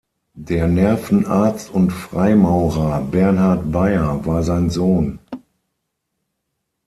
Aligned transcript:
Der 0.33 0.67
Nervenarzt 0.67 1.69
und 1.69 1.91
Freimaurer 1.91 3.01
Bernhard 3.01 3.71
Beyer 3.71 4.25
war 4.25 4.41
sein 4.41 4.71
Sohn. 4.71 5.19